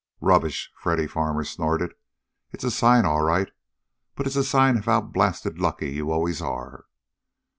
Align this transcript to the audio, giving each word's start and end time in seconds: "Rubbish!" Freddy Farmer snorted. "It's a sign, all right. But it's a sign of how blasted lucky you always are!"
"Rubbish!" 0.19 0.71
Freddy 0.79 1.05
Farmer 1.05 1.43
snorted. 1.43 1.93
"It's 2.51 2.63
a 2.63 2.71
sign, 2.71 3.05
all 3.05 3.21
right. 3.21 3.51
But 4.15 4.25
it's 4.25 4.35
a 4.35 4.43
sign 4.43 4.75
of 4.77 4.85
how 4.85 5.01
blasted 5.01 5.59
lucky 5.59 5.91
you 5.91 6.09
always 6.11 6.41
are!" 6.41 6.85